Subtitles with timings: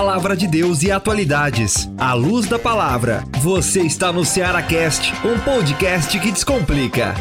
[0.00, 1.86] palavra de Deus e atualidades.
[1.98, 7.14] À luz da palavra, você está no Ceará Cast, um podcast que descomplica.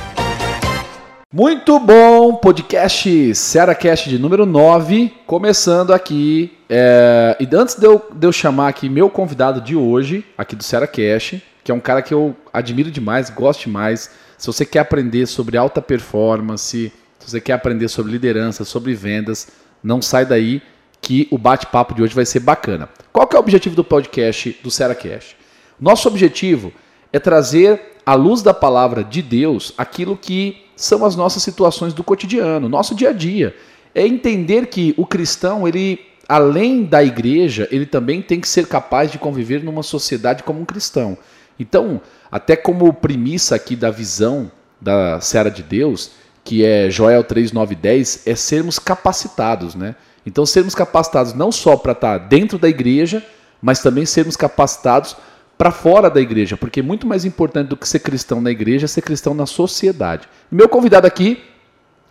[1.29, 6.58] Muito bom, podcast Ceará Cast de número 9, começando aqui.
[6.70, 7.36] É...
[7.38, 10.88] E antes de eu, de eu chamar aqui meu convidado de hoje, aqui do Ceará
[10.88, 14.10] Cast, que é um cara que eu admiro demais, gosto demais.
[14.38, 19.50] Se você quer aprender sobre alta performance, se você quer aprender sobre liderança, sobre vendas,
[19.84, 20.62] não sai daí
[21.02, 22.90] que o bate-papo de hoje vai ser bacana.
[23.12, 25.36] Qual que é o objetivo do podcast do SeraCast?
[25.80, 26.73] Nosso objetivo
[27.12, 32.04] é trazer à luz da palavra de Deus aquilo que são as nossas situações do
[32.04, 33.56] cotidiano, nosso dia a dia.
[33.94, 39.12] É entender que o cristão, ele além da igreja, ele também tem que ser capaz
[39.12, 41.18] de conviver numa sociedade como um cristão.
[41.59, 42.00] Então,
[42.31, 46.12] até como premissa aqui da visão da Seara de Deus,
[46.49, 49.94] que é Joel 3, 9 10, é sermos capacitados, né?
[50.26, 53.23] Então, sermos capacitados não só para estar tá dentro da igreja,
[53.62, 55.16] mas também sermos capacitados
[55.56, 58.86] para fora da igreja, porque é muito mais importante do que ser cristão na igreja
[58.86, 60.28] é ser cristão na sociedade.
[60.50, 61.39] Meu convidado aqui,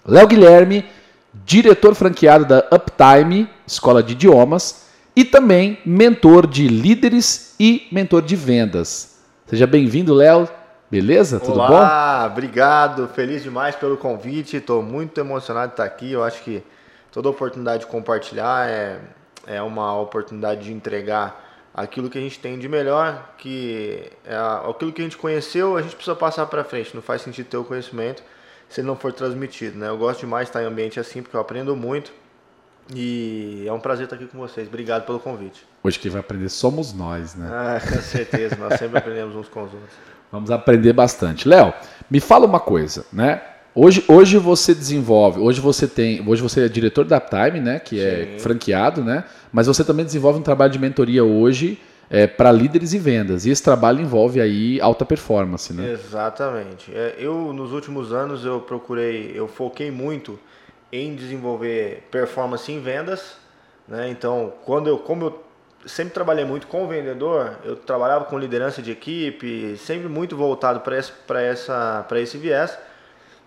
[0.06, 0.84] Léo Guilherme,
[1.44, 4.82] diretor franqueado da Uptime, escola de idiomas,
[5.16, 9.16] e também mentor de líderes e mentor de vendas.
[9.48, 10.48] Seja bem-vindo, Léo.
[10.90, 11.38] Beleza?
[11.38, 11.74] Tudo Olá, bom?
[11.74, 13.08] Olá, obrigado.
[13.08, 14.56] Feliz demais pelo convite.
[14.56, 16.12] Estou muito emocionado de estar aqui.
[16.12, 16.62] Eu acho que
[17.12, 18.98] toda oportunidade de compartilhar é,
[19.46, 24.34] é uma oportunidade de entregar aquilo que a gente tem de melhor, que é
[24.68, 26.94] aquilo que a gente conheceu, a gente precisa passar para frente.
[26.94, 28.22] Não faz sentido ter o conhecimento
[28.68, 29.88] se ele não for transmitido, né?
[29.88, 32.12] Eu gosto demais de estar em ambiente assim, porque eu aprendo muito.
[32.94, 34.66] E é um prazer estar aqui com vocês.
[34.66, 35.66] Obrigado pelo convite.
[35.82, 37.46] Hoje quem vai aprender somos nós, né?
[37.52, 40.17] Ah, com certeza, nós sempre aprendemos uns com os outros.
[40.30, 41.48] Vamos aprender bastante.
[41.48, 41.72] Léo,
[42.10, 43.40] me fala uma coisa, né?
[43.74, 48.00] Hoje, hoje você desenvolve, hoje você tem, hoje você é diretor da Uptime, né, que
[48.00, 48.38] é Sim.
[48.40, 49.22] franqueado, né?
[49.52, 51.78] Mas você também desenvolve um trabalho de mentoria hoje
[52.10, 53.46] é, para líderes e vendas.
[53.46, 55.92] E esse trabalho envolve aí alta performance, né?
[55.92, 56.90] Exatamente.
[56.92, 60.38] É, eu nos últimos anos eu procurei, eu foquei muito
[60.92, 63.36] em desenvolver performance em vendas,
[63.86, 64.10] né?
[64.10, 65.47] Então, quando eu, como eu
[65.86, 70.80] sempre trabalhei muito com o vendedor, eu trabalhava com liderança de equipe, sempre muito voltado
[70.80, 72.76] para esse, essa, esse viés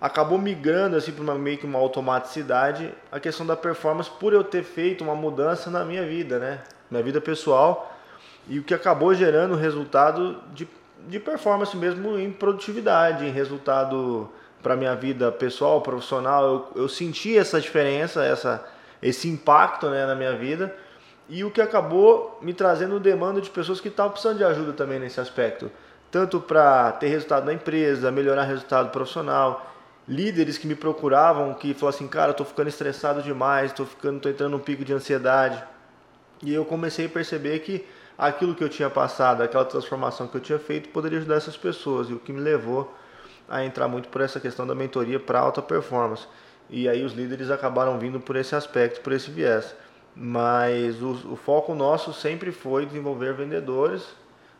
[0.01, 4.63] acabou migrando assim para meio que uma automaticidade a questão da performance por eu ter
[4.63, 6.61] feito uma mudança na minha vida, né?
[6.89, 7.95] Minha vida pessoal
[8.47, 10.67] e o que acabou gerando resultado de,
[11.07, 14.27] de performance mesmo em produtividade, em resultado
[14.63, 16.43] para minha vida pessoal, profissional.
[16.75, 18.65] Eu, eu senti essa diferença, essa,
[19.03, 20.75] esse impacto né, na minha vida
[21.31, 24.99] e o que acabou me trazendo demanda de pessoas que estavam precisando de ajuda também
[24.99, 25.71] nesse aspecto.
[26.11, 29.73] Tanto para ter resultado na empresa, melhorar resultado profissional,
[30.05, 34.27] líderes que me procuravam que falavam assim, cara, tô ficando estressado demais, tô ficando, tô
[34.27, 35.63] entrando num pico de ansiedade.
[36.43, 37.87] E eu comecei a perceber que
[38.17, 42.09] aquilo que eu tinha passado, aquela transformação que eu tinha feito, poderia ajudar essas pessoas.
[42.09, 42.93] E o que me levou
[43.47, 46.27] a entrar muito por essa questão da mentoria para alta performance.
[46.69, 49.73] E aí os líderes acabaram vindo por esse aspecto, por esse viés.
[50.16, 54.03] Mas o, o foco nosso sempre foi desenvolver vendedores,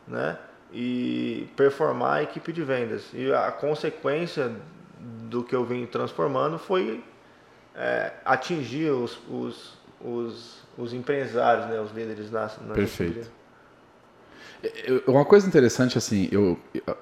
[0.06, 0.38] né?
[0.72, 3.04] E performar a equipe de vendas.
[3.12, 4.50] E a consequência
[4.98, 7.04] do que eu vim transformando foi
[7.74, 13.30] é, atingir os, os, os, os, empresários, né, os líderes na, na Perfeito.
[15.08, 16.56] Uma coisa interessante, assim, eu,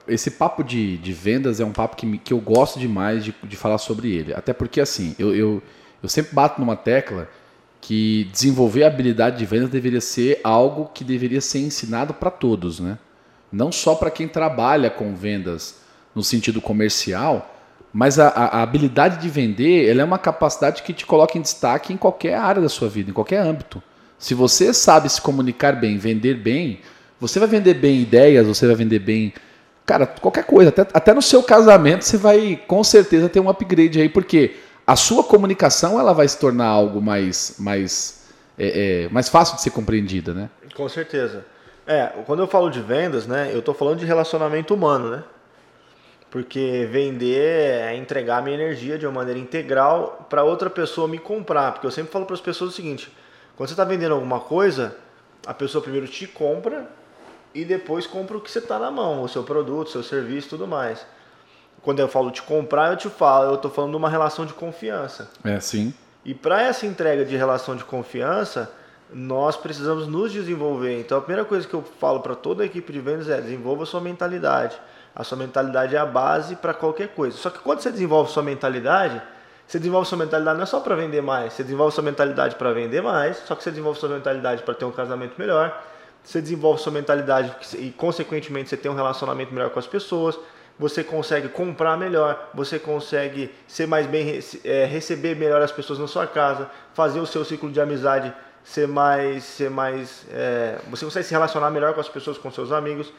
[0.08, 3.34] esse papo de, de vendas é um papo que, me, que eu gosto demais de,
[3.42, 4.32] de falar sobre ele.
[4.32, 5.62] Até porque, assim, eu, eu,
[6.02, 7.28] eu sempre bato numa tecla
[7.80, 12.78] que desenvolver a habilidade de vendas deveria ser algo que deveria ser ensinado para todos,
[12.78, 12.98] né?
[13.50, 15.80] Não só para quem trabalha com vendas
[16.14, 17.56] no sentido comercial,
[17.92, 21.92] mas a, a, habilidade de vender ela é uma capacidade que te coloca em destaque
[21.92, 23.82] em qualquer área da sua vida, em qualquer âmbito.
[24.18, 26.80] Se você sabe se comunicar bem, vender bem,
[27.18, 29.32] você vai vender bem ideias, você vai vender bem.
[29.84, 30.68] Cara, qualquer coisa.
[30.68, 34.54] Até, até no seu casamento você vai com certeza ter um upgrade aí, porque
[34.90, 38.26] a sua comunicação ela vai se tornar algo mais, mais,
[38.58, 40.50] é, é, mais fácil de ser compreendida, né?
[40.74, 41.44] Com certeza.
[41.86, 45.22] É, quando eu falo de vendas, né, eu estou falando de relacionamento humano, né?
[46.28, 51.20] Porque vender é entregar a minha energia de uma maneira integral para outra pessoa me
[51.20, 51.70] comprar.
[51.70, 53.16] Porque eu sempre falo para as pessoas o seguinte:
[53.56, 54.96] quando você está vendendo alguma coisa,
[55.46, 56.90] a pessoa primeiro te compra
[57.54, 60.48] e depois compra o que você está na mão, o seu produto, o seu serviço
[60.48, 61.06] tudo mais.
[61.82, 64.52] Quando eu falo te comprar, eu te falo, eu estou falando de uma relação de
[64.52, 65.30] confiança.
[65.44, 65.94] É, sim.
[66.24, 68.70] E para essa entrega de relação de confiança,
[69.12, 71.00] nós precisamos nos desenvolver.
[71.00, 73.84] Então a primeira coisa que eu falo para toda a equipe de vendas é desenvolva
[73.84, 74.78] a sua mentalidade.
[75.16, 77.36] A sua mentalidade é a base para qualquer coisa.
[77.36, 79.20] Só que quando você desenvolve sua mentalidade,
[79.70, 82.72] Você desenvolve sua mentalidade não é só para vender mais, você desenvolve sua mentalidade para
[82.72, 85.80] vender mais, só que você desenvolve sua mentalidade para ter um casamento melhor,
[86.24, 90.36] você desenvolve sua mentalidade e, consequentemente, você tem um relacionamento melhor com as pessoas,
[90.80, 96.06] você consegue comprar melhor, você consegue ser mais bem, é, receber melhor as pessoas na
[96.08, 98.32] sua casa, fazer o seu ciclo de amizade
[98.64, 102.72] ser mais, ser mais, é, você consegue se relacionar melhor com as pessoas, com seus
[102.72, 103.12] amigos,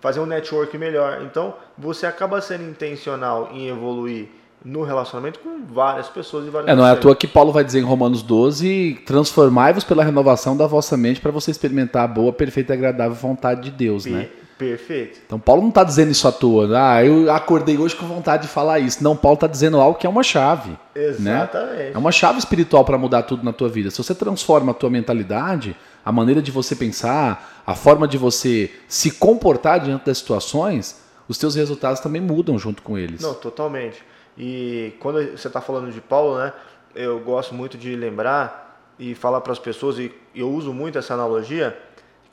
[0.00, 1.22] fazer um network melhor.
[1.22, 4.28] Então, você acaba sendo intencional em evoluir
[4.64, 7.62] no relacionamento com várias pessoas e várias É, não é à toa que Paulo vai
[7.62, 12.32] dizer em Romanos 12: transformai-vos pela renovação da vossa mente para você experimentar a boa,
[12.32, 14.28] perfeita e agradável vontade de Deus, né?
[14.56, 15.20] Perfeito.
[15.26, 16.68] Então Paulo não está dizendo isso à toa.
[16.74, 19.02] Ah, eu acordei hoje com vontade de falar isso.
[19.02, 20.70] Não, Paulo está dizendo algo que é uma chave.
[20.70, 20.78] Né?
[20.94, 21.76] Exatamente.
[21.76, 21.92] Né?
[21.94, 23.90] É uma chave espiritual para mudar tudo na tua vida.
[23.90, 28.70] Se você transforma a tua mentalidade, a maneira de você pensar, a forma de você
[28.86, 33.20] se comportar diante das situações, os teus resultados também mudam junto com eles.
[33.20, 34.04] Não, totalmente.
[34.36, 36.52] E quando você está falando de Paulo, né,
[36.94, 41.14] eu gosto muito de lembrar e falar para as pessoas, e eu uso muito essa
[41.14, 41.76] analogia,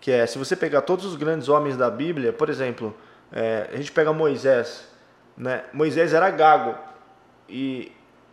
[0.01, 2.93] que é, se você pegar todos os grandes homens da Bíblia, por exemplo,
[3.31, 4.87] é, a gente pega Moisés,
[5.37, 5.63] né?
[5.71, 6.75] Moisés era gago,
[7.47, 7.91] e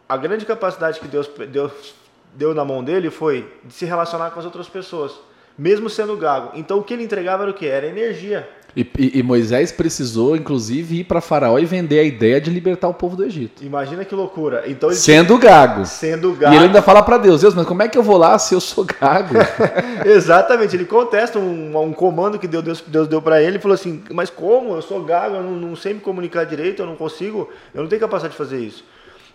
[0.08, 1.94] a grande capacidade que Deus, Deus
[2.34, 5.12] deu na mão dele foi de se relacionar com as outras pessoas,
[5.56, 6.52] mesmo sendo gago.
[6.54, 7.66] Então o que ele entregava era o que?
[7.66, 8.48] Era energia.
[8.78, 12.86] E, e, e, Moisés precisou, inclusive, ir para Faraó e vender a ideia de libertar
[12.86, 13.64] o povo do Egito.
[13.64, 14.62] Imagina que loucura.
[14.68, 15.84] Então sendo gago.
[15.84, 16.54] Sendo gago.
[16.54, 18.54] E ele ainda fala para Deus: Deus, mas como é que eu vou lá se
[18.54, 19.34] eu sou gago?
[20.06, 20.76] Exatamente.
[20.76, 24.30] Ele contesta um, um, comando que Deus, Deus deu para ele e falou assim: Mas
[24.30, 24.76] como?
[24.76, 27.88] Eu sou gago, eu não, não sei me comunicar direito, eu não consigo, eu não
[27.88, 28.84] tenho capacidade de fazer isso.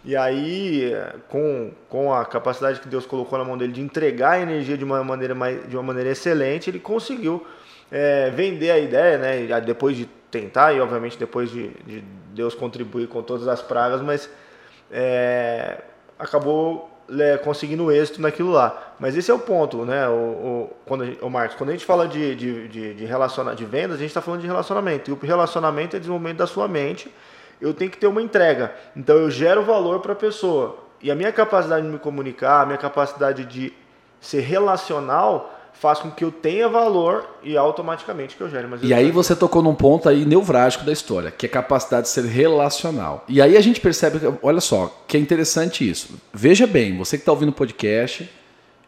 [0.06, 0.96] E aí,
[1.28, 4.86] com, com a capacidade que Deus colocou na mão dele de entregar a energia de
[4.86, 7.46] uma maneira, mais, de uma maneira excelente, ele conseguiu
[7.94, 9.62] é, vender a ideia, né?
[9.62, 12.02] Depois de tentar e obviamente depois de, de
[12.34, 14.28] Deus contribuir com todas as pragas, mas
[14.92, 15.78] é,
[16.18, 18.96] acabou é, conseguindo êxito naquilo lá.
[19.00, 20.08] Mas esse é o ponto, né?
[20.08, 23.54] O, o, quando gente, o Marcos, quando a gente fala de, de, de, de, relaciona,
[23.54, 25.12] de vendas, a gente está falando de relacionamento.
[25.12, 27.14] E o relacionamento é desenvolvimento da sua mente.
[27.62, 28.74] Eu tenho que ter uma entrega.
[28.96, 30.80] Então eu gero valor para a pessoa.
[31.00, 33.72] E a minha capacidade de me comunicar, a minha capacidade de
[34.20, 38.94] ser relacional faz com que eu tenha valor e automaticamente que eu gere mais E
[38.94, 42.26] aí você tocou num ponto aí neurálgico da história, que é a capacidade de ser
[42.26, 43.26] relacional.
[43.28, 46.16] E aí a gente percebe, olha só, que é interessante isso.
[46.34, 48.30] Veja bem, você que está ouvindo o podcast,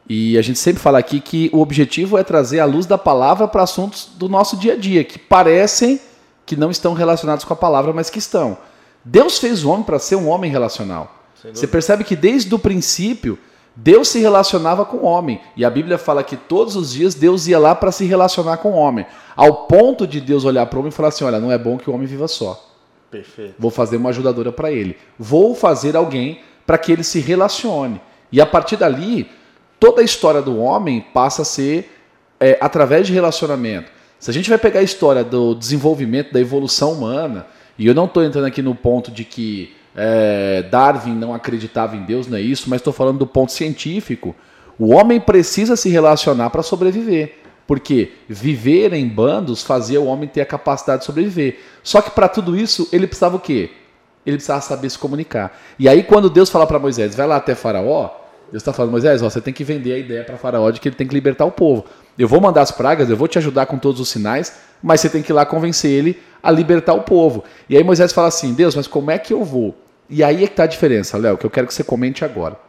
[0.08, 3.48] e a gente sempre fala aqui que o objetivo é trazer a luz da palavra
[3.48, 6.00] para assuntos do nosso dia a dia, que parecem
[6.46, 8.58] que não estão relacionados com a palavra, mas que estão.
[9.04, 11.24] Deus fez o homem para ser um homem relacional.
[11.54, 13.38] Você percebe que desde o princípio
[13.76, 15.42] Deus se relacionava com o homem.
[15.56, 18.72] E a Bíblia fala que todos os dias Deus ia lá para se relacionar com
[18.72, 19.06] o homem.
[19.36, 21.78] Ao ponto de Deus olhar para o homem e falar assim: olha, não é bom
[21.78, 22.72] que o homem viva só.
[23.12, 23.56] Perfeito.
[23.60, 24.98] Vou fazer uma ajudadora para ele.
[25.20, 28.02] Vou fazer alguém para que ele se relacione.
[28.32, 29.30] E a partir dali,
[29.80, 31.92] toda a história do homem passa a ser
[32.40, 33.92] é, através de relacionamento.
[34.20, 37.46] Se a gente vai pegar a história do desenvolvimento, da evolução humana,
[37.78, 42.04] e eu não estou entrando aqui no ponto de que é, Darwin não acreditava em
[42.04, 44.36] Deus, não é isso, mas estou falando do ponto científico.
[44.78, 47.40] O homem precisa se relacionar para sobreviver.
[47.66, 51.60] Porque viver em bandos fazia o homem ter a capacidade de sobreviver.
[51.82, 53.72] Só que para tudo isso, ele precisava o quê?
[54.26, 55.60] Ele precisava saber se comunicar.
[55.80, 58.12] E aí, quando Deus fala para Moisés, vai lá até Faraó,
[58.52, 60.88] Deus está falando, Moisés, ó, você tem que vender a ideia para Faraó de que
[60.88, 61.86] ele tem que libertar o povo.
[62.18, 65.10] Eu vou mandar as pragas, eu vou te ajudar com todos os sinais, mas você
[65.10, 67.44] tem que ir lá convencer ele a libertar o povo.
[67.68, 69.76] E aí Moisés fala assim: Deus, mas como é que eu vou?
[70.10, 72.60] E aí é que está a diferença, Léo, que eu quero que você comente agora.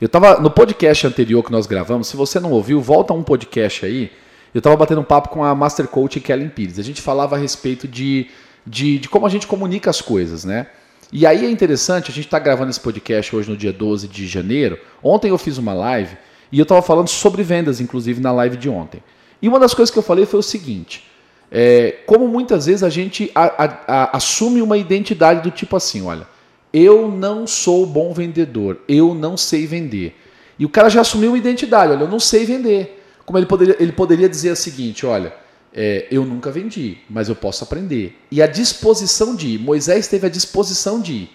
[0.00, 3.84] Eu estava no podcast anterior que nós gravamos, se você não ouviu, volta um podcast
[3.86, 4.10] aí.
[4.52, 6.78] Eu estava batendo um papo com a Master Coach Kellen Pires.
[6.78, 8.28] A gente falava a respeito de,
[8.66, 10.68] de, de como a gente comunica as coisas, né?
[11.12, 14.26] E aí é interessante, a gente está gravando esse podcast hoje no dia 12 de
[14.26, 14.78] janeiro.
[15.02, 16.16] Ontem eu fiz uma live
[16.50, 19.02] e eu estava falando sobre vendas, inclusive, na live de ontem.
[19.40, 21.04] E uma das coisas que eu falei foi o seguinte:
[21.56, 26.02] é, como muitas vezes a gente a, a, a, assume uma identidade do tipo assim,
[26.02, 26.26] olha,
[26.72, 30.16] eu não sou bom vendedor, eu não sei vender.
[30.58, 33.00] E o cara já assumiu uma identidade, olha, eu não sei vender.
[33.24, 35.32] Como ele poderia, ele poderia dizer o seguinte, olha,
[35.72, 38.18] é, eu nunca vendi, mas eu posso aprender.
[38.32, 41.30] E a disposição de ir, Moisés teve a disposição de ir.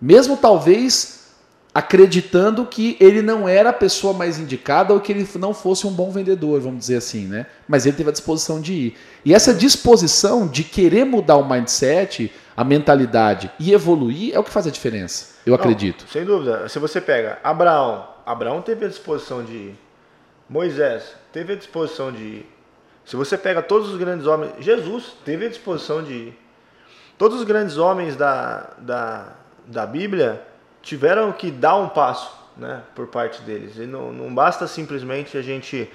[0.00, 1.23] Mesmo talvez
[1.74, 5.90] acreditando que ele não era a pessoa mais indicada ou que ele não fosse um
[5.90, 7.46] bom vendedor, vamos dizer assim, né?
[7.66, 8.96] Mas ele teve a disposição de ir.
[9.24, 14.50] E essa disposição de querer mudar o mindset, a mentalidade e evoluir é o que
[14.50, 16.06] faz a diferença, eu não, acredito.
[16.08, 16.68] Sem dúvida.
[16.68, 19.78] Se você pega Abraão, Abraão teve a disposição de ir.
[20.48, 22.54] Moisés teve a disposição de ir.
[23.04, 26.38] Se você pega todos os grandes homens, Jesus teve a disposição de ir.
[27.18, 29.32] Todos os grandes homens da, da,
[29.66, 30.40] da Bíblia,
[30.84, 33.76] tiveram que dar um passo né, por parte deles.
[33.76, 35.90] E não, não basta simplesmente a gente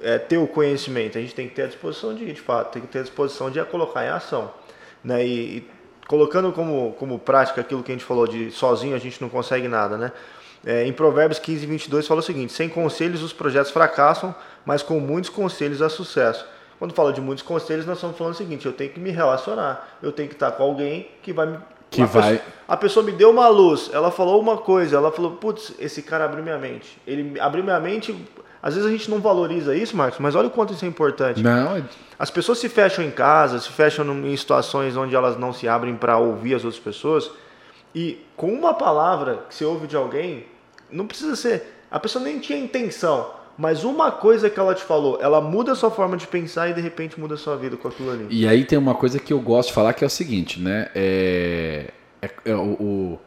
[0.00, 2.82] é, ter o conhecimento, a gente tem que ter a disposição de, de fato, tem
[2.82, 4.52] que ter a disposição de a colocar em ação.
[5.02, 5.26] Né?
[5.26, 5.70] E, e
[6.06, 9.66] colocando como, como prática aquilo que a gente falou de sozinho a gente não consegue
[9.66, 10.12] nada, né?
[10.66, 14.34] É, em Provérbios 15, 22 fala o seguinte: sem conselhos os projetos fracassam,
[14.64, 16.46] mas com muitos conselhos há sucesso.
[16.78, 19.98] Quando fala de muitos conselhos, nós estamos falando o seguinte: eu tenho que me relacionar,
[20.02, 21.58] eu tenho que estar com alguém que vai me.
[21.94, 22.38] Que a vai.
[22.38, 26.02] Pessoa, a pessoa me deu uma luz, ela falou uma coisa, ela falou, putz, esse
[26.02, 26.98] cara abriu minha mente.
[27.06, 28.14] Ele abriu minha mente.
[28.62, 31.42] Às vezes a gente não valoriza isso, Marcos, mas olha o quanto isso é importante.
[31.42, 31.82] Não, é
[32.18, 35.94] As pessoas se fecham em casa, se fecham em situações onde elas não se abrem
[35.94, 37.30] para ouvir as outras pessoas.
[37.94, 40.46] E com uma palavra que você ouve de alguém,
[40.90, 41.74] não precisa ser.
[41.90, 45.74] A pessoa nem tinha intenção, mas uma coisa que ela te falou, ela muda a
[45.74, 48.26] sua forma de pensar e de repente muda a sua vida com aquilo ali.
[48.30, 50.88] E aí tem uma coisa que eu gosto de falar que é o seguinte, né?
[50.94, 51.90] É,
[52.22, 53.18] é- é o,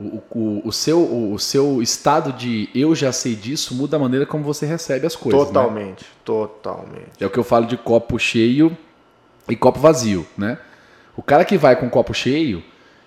[0.00, 4.00] o, o, o seu, o, o seu estado de eu já sei disso muda a
[4.00, 5.40] maneira como você recebe as coisas.
[5.40, 5.46] né?
[5.46, 7.10] Totalmente, totalmente.
[7.20, 8.76] É o que eu falo de copo cheio
[9.48, 10.58] e copo vazio, né?
[11.16, 12.62] O cara que vai com copo cheio,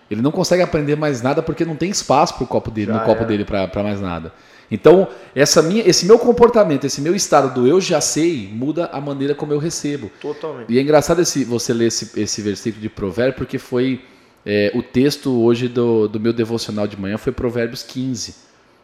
[0.09, 2.99] ele não consegue aprender mais nada porque não tem espaço pro copo dele, Já no
[3.05, 3.25] copo era.
[3.25, 4.31] dele para mais nada.
[4.69, 8.99] Então, essa minha, esse meu comportamento, esse meu estado do eu já sei, muda a
[8.99, 10.11] maneira como eu recebo.
[10.21, 10.71] Totalmente.
[10.71, 14.01] E é engraçado esse, você ler esse, esse versículo de Provérbio, porque foi
[14.45, 18.35] é, o texto hoje do, do meu devocional de manhã foi Provérbios 15.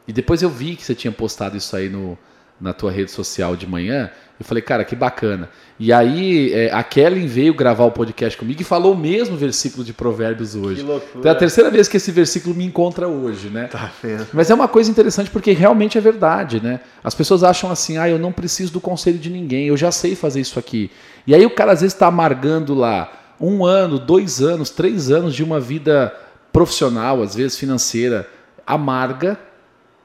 [0.08, 2.18] E depois eu vi que você tinha postado isso aí no,
[2.60, 4.10] na tua rede social de manhã.
[4.44, 5.50] Eu falei, cara, que bacana.
[5.80, 9.86] E aí é, a Kellen veio gravar o podcast comigo e falou o mesmo versículo
[9.86, 10.82] de Provérbios hoje.
[10.82, 11.20] Que loucura.
[11.20, 13.68] Então é a terceira vez que esse versículo me encontra hoje, né?
[13.68, 14.28] Tá vendo?
[14.34, 16.82] Mas é uma coisa interessante porque realmente é verdade, né?
[17.02, 20.14] As pessoas acham assim, ah, eu não preciso do conselho de ninguém, eu já sei
[20.14, 20.92] fazer isso aqui.
[21.26, 25.34] E aí o cara às vezes está amargando lá um ano, dois anos, três anos
[25.34, 26.14] de uma vida
[26.52, 28.28] profissional, às vezes financeira,
[28.68, 29.40] amarga,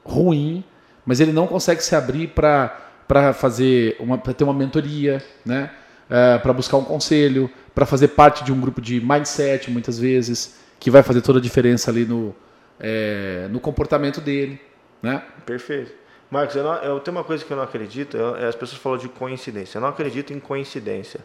[0.01, 0.63] ruim,
[1.05, 5.71] mas ele não consegue se abrir para para fazer uma para ter uma mentoria, né?
[6.43, 10.91] para buscar um conselho, para fazer parte de um grupo de mindset, muitas vezes, que
[10.91, 12.35] vai fazer toda a diferença ali no,
[12.79, 14.61] é, no comportamento dele,
[15.01, 15.23] né?
[15.45, 15.91] Perfeito.
[16.29, 18.97] Marcos, eu, não, eu tenho uma coisa que eu não acredito, eu- as pessoas falam
[18.97, 19.77] de coincidência.
[19.77, 21.19] Eu não acredito em coincidência.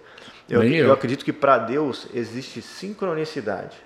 [0.49, 0.87] Eu, eu.
[0.87, 3.77] eu acredito que para Deus existe sincronicidade.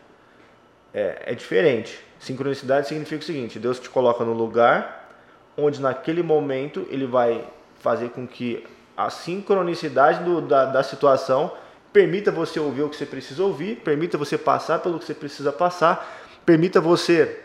[0.95, 1.99] É, é diferente.
[2.21, 5.09] Sincronicidade significa o seguinte: Deus te coloca no lugar
[5.57, 7.45] onde naquele momento ele vai
[7.81, 8.65] fazer com que
[8.97, 11.53] a sincronicidade do- da, da situação
[11.93, 15.53] permita você ouvir o que você precisa ouvir, permita você passar pelo que você precisa
[15.53, 16.07] passar,
[16.45, 17.41] permita você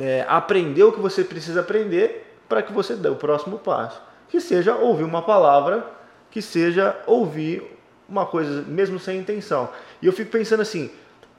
[0.00, 4.00] é, aprender o que você precisa aprender para que você dê o próximo passo.
[4.28, 5.84] Que seja ouvir uma palavra,
[6.30, 7.62] que seja ouvir
[8.08, 9.68] uma coisa, mesmo sem intenção.
[10.00, 10.90] E eu fico pensando assim: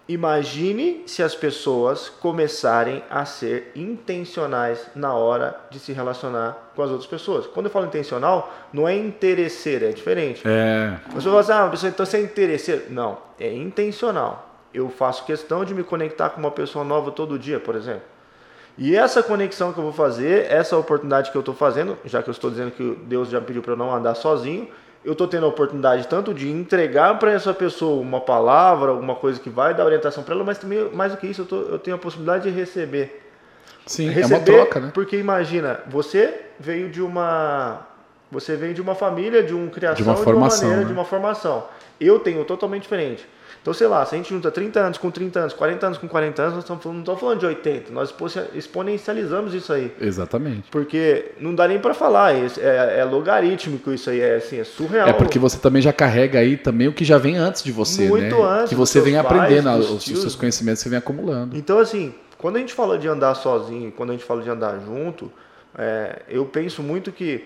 [0.10, 6.90] imagine se as pessoas começarem a ser intencionais na hora de se relacionar com as
[6.90, 7.46] outras pessoas.
[7.46, 10.42] Quando eu falo intencional, não é interesseiro, é diferente.
[10.44, 12.86] É, As pessoas falam assim, ah, então você é interesseiro.
[12.90, 14.50] Não, é intencional.
[14.74, 18.02] Eu faço questão de me conectar com uma pessoa nova todo dia, por exemplo.
[18.80, 22.30] E essa conexão que eu vou fazer, essa oportunidade que eu estou fazendo, já que
[22.30, 24.68] eu estou dizendo que Deus já pediu para eu não andar sozinho,
[25.04, 29.40] eu estou tendo a oportunidade tanto de entregar para essa pessoa uma palavra, alguma coisa
[29.40, 31.80] que vai dar orientação para ela, mas também, mais do que isso, eu, tô- eu
[31.80, 33.26] tenho a possibilidade de receber
[33.86, 34.92] sim, é receber, uma troca, né?
[34.94, 37.88] Porque imagina, você veio de uma
[38.32, 40.88] você veio de uma família, de um criação, De uma de uma formação, maneira, né?
[40.88, 41.64] de uma formação.
[42.00, 43.28] Eu tenho totalmente diferente.
[43.70, 46.08] Então, sei lá, se a gente junta 30 anos com 30 anos, 40 anos com
[46.08, 48.12] 40 anos, nós estamos falando, não estamos falando de 80, nós
[48.56, 49.94] exponencializamos isso aí.
[50.02, 50.72] Exatamente.
[50.72, 54.64] Porque não dá nem para falar, é, é, é logarítmico isso aí, é assim, é
[54.64, 55.08] surreal.
[55.08, 58.08] É porque você também já carrega aí também o que já vem antes de você,
[58.08, 58.42] Muito né?
[58.42, 61.56] antes que você vem pais, aprendendo, os, os seus conhecimentos você vem acumulando.
[61.56, 64.80] Então, assim, quando a gente fala de andar sozinho, quando a gente fala de andar
[64.80, 65.32] junto,
[65.78, 67.46] é, eu penso muito que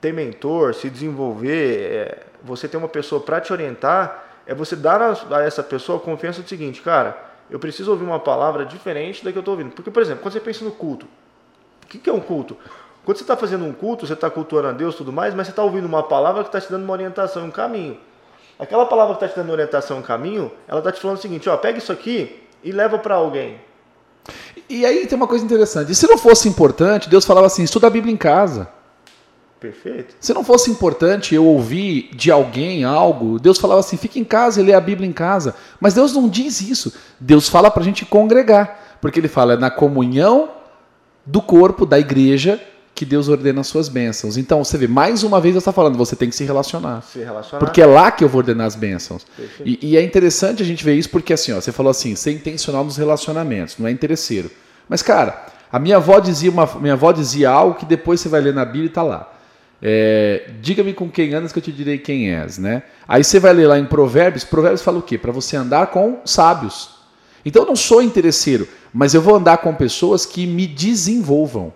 [0.00, 5.00] ter mentor, se desenvolver, é, você ter uma pessoa para te orientar, é você dar
[5.00, 7.16] a, a essa pessoa a confiança do seguinte, cara,
[7.50, 9.72] eu preciso ouvir uma palavra diferente da que eu estou ouvindo.
[9.72, 11.06] Porque, por exemplo, quando você pensa no culto,
[11.84, 12.56] o que, que é um culto?
[13.04, 15.46] Quando você está fazendo um culto, você está cultuando a Deus e tudo mais, mas
[15.46, 17.98] você está ouvindo uma palavra que está te dando uma orientação, um caminho.
[18.58, 21.48] Aquela palavra que está te dando orientação, um caminho, ela está te falando o seguinte,
[21.48, 23.60] ó, pega isso aqui e leva para alguém.
[24.68, 25.92] E aí tem uma coisa interessante.
[25.92, 28.68] E se não fosse importante, Deus falava assim: estuda a Bíblia em casa.
[29.64, 30.14] Perfeito?
[30.20, 34.60] Se não fosse importante eu ouvir de alguém algo, Deus falava assim: fica em casa
[34.60, 35.54] e lê a Bíblia em casa.
[35.80, 36.92] Mas Deus não diz isso.
[37.18, 38.98] Deus fala para a gente congregar.
[39.00, 40.50] Porque ele fala é na comunhão
[41.24, 42.60] do corpo, da igreja,
[42.94, 44.36] que Deus ordena as suas bênçãos.
[44.36, 47.00] Então você vê, mais uma vez Deus está falando: você tem que se relacionar.
[47.00, 47.64] Se relacionar.
[47.64, 49.26] Porque é lá que eu vou ordenar as bênçãos.
[49.64, 52.32] E, e é interessante a gente ver isso porque assim, ó, você falou assim, ser
[52.32, 54.50] intencional nos relacionamentos, não é interesseiro.
[54.86, 58.40] Mas, cara, A minha avó dizia, uma, minha avó dizia algo que depois você vai
[58.40, 59.33] ler na Bíblia e está lá.
[59.82, 62.82] É, Diga-me com quem andas que eu te direi quem és, né?
[63.06, 65.18] Aí você vai ler lá em Provérbios, Provérbios fala o quê?
[65.18, 66.90] Para você andar com sábios.
[67.44, 71.72] Então eu não sou interesseiro, mas eu vou andar com pessoas que me desenvolvam.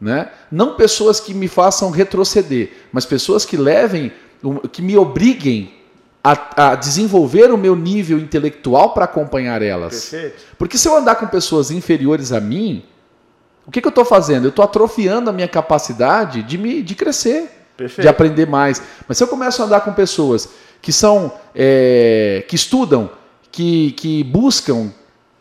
[0.00, 0.30] Né?
[0.50, 4.12] Não pessoas que me façam retroceder, mas pessoas que levem,
[4.72, 5.74] que me obriguem
[6.22, 10.08] a, a desenvolver o meu nível intelectual para acompanhar elas.
[10.10, 10.42] Perfeito.
[10.56, 12.84] Porque se eu andar com pessoas inferiores a mim,
[13.68, 14.46] o que, que eu estou fazendo?
[14.46, 18.00] Eu estou atrofiando a minha capacidade de, me, de crescer, Perfeito.
[18.00, 18.82] de aprender mais.
[19.06, 20.48] Mas se eu começo a andar com pessoas
[20.80, 23.10] que são, é, que estudam,
[23.52, 24.90] que, que buscam,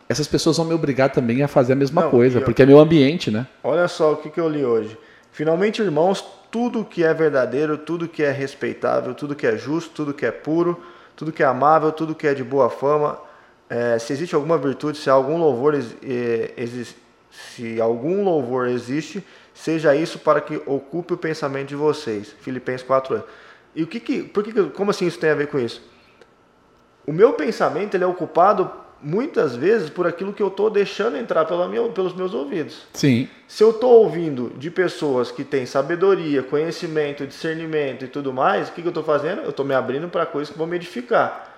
[0.09, 2.65] essas pessoas vão me obrigar também a fazer a mesma Não, coisa, eu- porque é
[2.65, 3.47] meu ambiente, né?
[3.63, 4.97] Olha só o que, que eu li hoje.
[5.31, 10.13] Finalmente, irmãos, tudo que é verdadeiro, tudo que é respeitável, tudo que é justo, tudo
[10.13, 10.77] que é puro,
[11.15, 13.17] tudo que é amável, tudo que é de boa fama,
[13.69, 16.95] eh, se existe alguma virtude, se algum louvor ex- eh, exis-
[17.31, 22.35] se algum louvor existe, seja isso para que ocupe o pensamento de vocês.
[22.41, 23.23] Filipenses 4.
[23.75, 25.81] E o que que, por que, como assim isso tem a ver com isso?
[27.07, 28.69] o meu pensamento ele é ocupado
[29.01, 32.85] muitas vezes por aquilo que eu estou deixando entrar pela minha, pelos meus ouvidos.
[32.93, 33.29] Sim.
[33.47, 38.73] Se eu estou ouvindo de pessoas que têm sabedoria, conhecimento, discernimento e tudo mais, o
[38.73, 39.41] que, que eu estou fazendo?
[39.41, 41.56] Eu estou me abrindo para coisas que vão me edificar.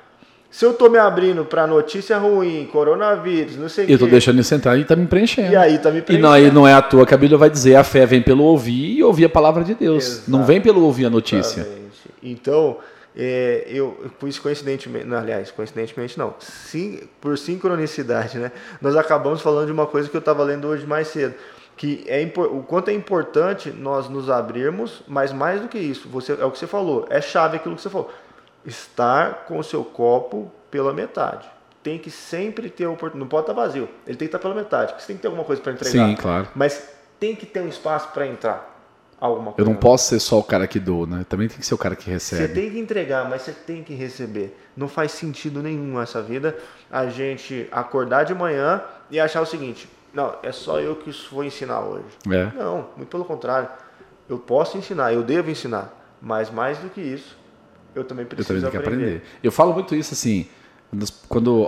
[0.52, 4.14] Se eu estou me abrindo para notícia ruim, coronavírus, não sei o Eu estou quê,
[4.14, 5.52] deixando isso entrar e está me preenchendo.
[5.52, 7.50] E aí tá me E não, aí não é à toa que a Bíblia vai
[7.50, 10.28] dizer a fé vem pelo ouvir e ouvir a palavra de Deus.
[10.28, 11.62] Não vem pelo ouvir a notícia.
[11.62, 11.80] Exatamente.
[12.24, 12.78] Então,
[13.16, 18.52] é, eu, isso, coincidentemente, não, aliás, coincidentemente não, sim, por sincronicidade, né?
[18.82, 21.36] Nós acabamos falando de uma coisa que eu estava lendo hoje mais cedo,
[21.76, 26.34] que é o quanto é importante nós nos abrirmos, mas mais do que isso, você
[26.34, 28.12] é o que você falou, é chave aquilo que você falou,
[28.66, 31.48] estar com o seu copo pela metade.
[31.82, 34.88] Tem que sempre ter oportunidade, não pode estar vazio, ele tem que estar pela metade,
[34.92, 36.08] porque você tem que ter alguma coisa para entregar.
[36.08, 36.48] Sim, claro.
[36.54, 36.90] Mas
[37.20, 38.78] tem que ter um espaço para entrar
[39.20, 39.72] alguma Eu coisa.
[39.72, 41.26] não posso ser só o cara que dou, né?
[41.28, 42.54] Também tem que ser o cara que Você recebe.
[42.54, 44.58] tem que entregar, mas você tem que receber.
[44.76, 46.58] Não faz sentido nenhum essa vida
[46.92, 51.44] a gente acordar de manhã e achar o seguinte: não, é só eu que vou
[51.44, 52.06] ensinar hoje.
[52.30, 52.52] É.
[52.58, 53.70] Não, muito pelo contrário.
[54.28, 57.38] Eu posso ensinar, eu devo ensinar, mas mais do que isso,
[57.96, 59.06] eu também Eu preciso também tenho que aprender.
[59.06, 59.24] aprender.
[59.44, 60.48] Eu falo muito isso assim,
[61.28, 61.66] quando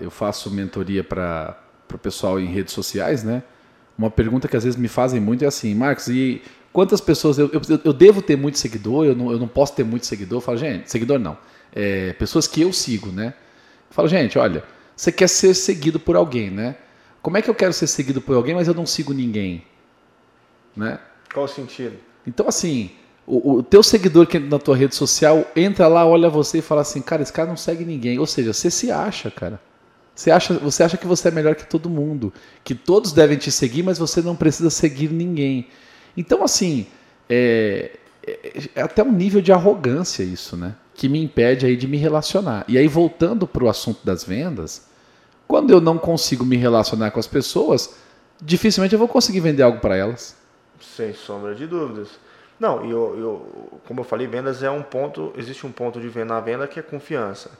[0.00, 1.58] eu faço mentoria para
[1.92, 3.42] o pessoal em redes sociais, né?
[3.96, 7.50] Uma pergunta que às vezes me fazem muito é assim, Marcos, e quantas pessoas eu,
[7.52, 9.04] eu, eu devo ter muito seguidor?
[9.04, 10.38] Eu não, eu não posso ter muito seguidor?
[10.38, 11.36] Eu falo, gente, seguidor não.
[11.74, 13.34] É, pessoas que eu sigo, né?
[13.90, 14.64] Eu falo, gente, olha,
[14.96, 16.76] você quer ser seguido por alguém, né?
[17.20, 19.64] Como é que eu quero ser seguido por alguém, mas eu não sigo ninguém?
[20.76, 20.98] Né?
[21.32, 21.96] Qual o sentido?
[22.26, 22.90] Então, assim,
[23.26, 26.62] o, o teu seguidor que entra na tua rede social entra lá, olha você e
[26.62, 28.18] fala assim, cara, esse cara não segue ninguém.
[28.18, 29.60] Ou seja, você se acha, cara.
[30.14, 32.32] Você acha, você acha que você é melhor que todo mundo.
[32.62, 35.68] Que todos devem te seguir, mas você não precisa seguir ninguém.
[36.16, 36.86] Então, assim,
[37.28, 37.92] é,
[38.26, 40.74] é- é até um nível de arrogância isso, né?
[40.94, 42.64] Que me impede aí de me relacionar.
[42.68, 44.86] E aí, voltando para o assunto das vendas,
[45.48, 47.94] quando eu não consigo me relacionar com as pessoas,
[48.40, 50.36] dificilmente eu vou conseguir vender algo para elas.
[50.96, 52.08] Sem sombra de dúvidas.
[52.62, 56.08] Não, e eu, eu, como eu falei, vendas é um ponto, existe um ponto de
[56.08, 57.50] venda na venda que é confiança.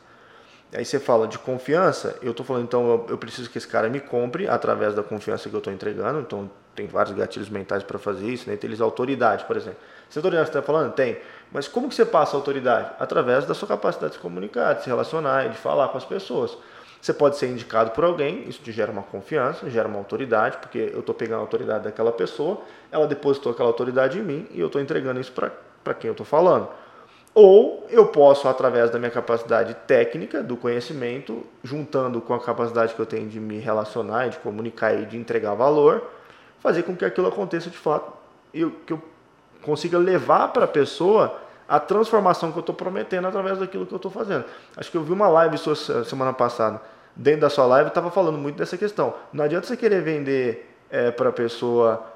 [0.72, 3.88] Aí você fala de confiança, eu estou falando, então eu, eu preciso que esse cara
[3.88, 6.20] me compre através da confiança que eu estou entregando.
[6.20, 8.54] Então tem vários gatilhos mentais para fazer isso, né?
[8.54, 9.80] Entre eles autoridade, por exemplo.
[10.08, 11.18] Se a autoridade você está falando, tem.
[11.50, 12.92] Mas como que você passa a autoridade?
[13.00, 16.56] Através da sua capacidade de se comunicar, de se relacionar, de falar com as pessoas.
[17.02, 20.78] Você pode ser indicado por alguém, isso te gera uma confiança, gera uma autoridade, porque
[20.94, 22.60] eu estou pegando a autoridade daquela pessoa,
[22.92, 26.24] ela depositou aquela autoridade em mim e eu estou entregando isso para quem eu estou
[26.24, 26.68] falando.
[27.34, 33.00] Ou eu posso, através da minha capacidade técnica, do conhecimento, juntando com a capacidade que
[33.00, 36.08] eu tenho de me relacionar, de comunicar e de entregar valor,
[36.60, 38.12] fazer com que aquilo aconteça de fato
[38.54, 39.02] e que eu
[39.60, 41.36] consiga levar para a pessoa
[41.68, 44.44] a transformação que eu estou prometendo através daquilo que eu estou fazendo.
[44.76, 46.80] Acho que eu vi uma live sua se- semana passada.
[47.14, 49.14] Dentro da sua live, estava falando muito dessa questão.
[49.32, 50.68] Não adianta você querer vender
[51.16, 52.06] para a pessoa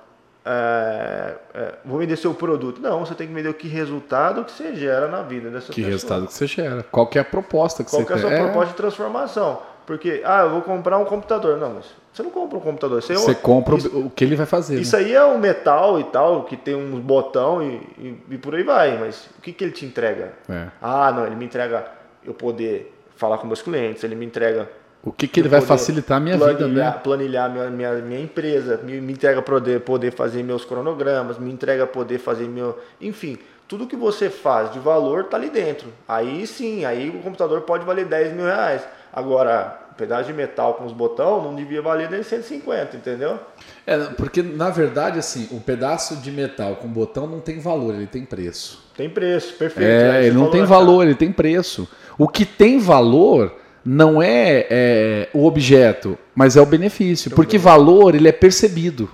[0.45, 2.81] é, é, vou vender seu produto.
[2.81, 5.81] Não, você tem que vender o que resultado que você gera na vida dessa Que
[5.83, 5.91] pessoa.
[5.91, 6.85] resultado que você gera?
[6.91, 8.43] Qual que é a proposta que Qual você que é a sua tem?
[8.45, 9.61] proposta de transformação?
[9.87, 11.57] Porque, ah, eu vou comprar um computador.
[11.59, 13.01] Não, mas você não compra um computador.
[13.01, 14.81] Você, Você compra isso, o que ele vai fazer.
[14.81, 15.05] isso né?
[15.05, 18.63] aí é um metal e tal, que tem uns botão e, e, e por aí
[18.63, 18.99] vai.
[18.99, 20.33] Mas o que, que ele te entrega?
[20.49, 20.67] É.
[20.83, 21.87] Ah, não, ele me entrega
[22.25, 24.69] eu poder falar com meus clientes, ele me entrega
[25.03, 26.91] O que, que ele vai facilitar a minha vida, né?
[27.03, 31.87] Planilhar minha, minha, minha empresa, me, me entrega poder, poder fazer meus cronogramas, me entrega
[31.87, 32.79] poder fazer meu.
[33.01, 35.89] Enfim, tudo que você faz de valor tá ali dentro.
[36.07, 38.83] Aí sim, aí o computador pode valer 10 mil reais.
[39.17, 43.39] Agora, pedaço de metal com os botões não devia valer nem 150, entendeu?
[43.87, 48.07] É, porque na verdade, assim, o pedaço de metal com botão não tem valor, ele
[48.07, 48.85] tem preço.
[48.95, 49.89] Tem preço, perfeito.
[49.89, 51.89] É, ele não tem valor, ele tem preço.
[52.19, 57.31] O que tem valor não é, é o objeto, mas é o benefício.
[57.31, 59.09] Porque valor, ele é percebido.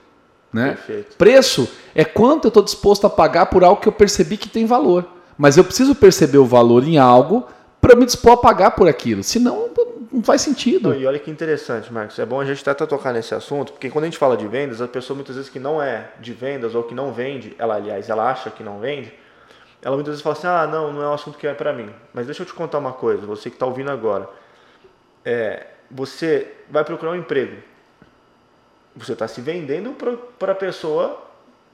[0.53, 0.71] Né?
[0.71, 1.17] Perfeito.
[1.17, 4.67] Preço é quanto eu estou disposto a pagar por algo que eu percebi que tem
[4.67, 5.07] valor.
[5.39, 7.47] Mas eu preciso perceber o valor em algo
[7.81, 9.23] para me dispor a pagar por aquilo.
[9.23, 9.69] Senão,
[10.13, 10.95] não faz sentido.
[10.95, 12.19] E olha que interessante, Marcos.
[12.19, 14.83] É bom a gente até tocar nesse assunto, porque quando a gente fala de vendas,
[14.83, 18.11] a pessoa muitas vezes que não é de vendas ou que não vende, ela, aliás,
[18.11, 19.13] ela acha que não vende,
[19.81, 21.91] ela muitas vezes fala assim: ah, não, não é um assunto que é para mim.
[22.13, 24.29] Mas deixa eu te contar uma coisa, você que está ouvindo agora.
[25.25, 27.57] É, você vai procurar um emprego.
[28.95, 29.97] Você está se vendendo
[30.39, 31.23] para a pessoa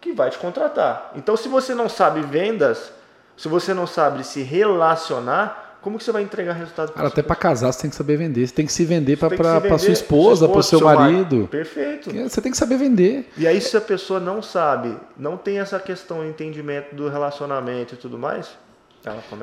[0.01, 1.13] que vai te contratar.
[1.17, 2.93] Então, se você não sabe vendas,
[3.37, 7.37] se você não sabe se relacionar, como que você vai entregar resultado para Até para
[7.37, 8.47] casar você tem que saber vender.
[8.47, 11.49] Você tem que se vender para sua esposa, para o seu, seu marido.
[11.51, 12.11] Perfeito.
[12.11, 13.31] Você tem que saber vender.
[13.37, 17.97] E aí se a pessoa não sabe, não tem essa questão, entendimento do relacionamento e
[17.97, 18.49] tudo mais,